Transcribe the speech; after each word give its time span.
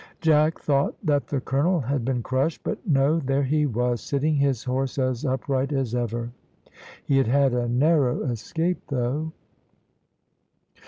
Jack 0.19 0.57
thought 0.57 0.95
that 1.05 1.27
the 1.27 1.39
colonel 1.39 1.79
had 1.79 2.03
been 2.03 2.23
crushed; 2.23 2.63
but 2.63 2.79
no, 2.87 3.19
there 3.19 3.43
he 3.43 3.67
was, 3.67 4.01
sitting 4.01 4.33
his 4.35 4.63
horse 4.63 4.97
as 4.97 5.23
upright 5.23 5.71
as 5.71 5.93
ever. 5.93 6.31
He 7.05 7.17
had 7.17 7.27
had 7.27 7.53
a 7.53 7.69
narrow 7.69 8.23
escape, 8.23 8.81
though. 8.87 9.31